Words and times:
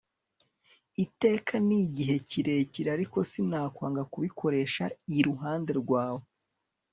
iteka 1.03 1.53
ni 1.67 1.77
igihe 1.85 2.15
kirekire; 2.29 2.89
ariko 2.97 3.17
sinakwanga 3.29 4.03
kubikoresha 4.11 4.83
iruhande 5.17 5.71
rwawe 5.81 6.23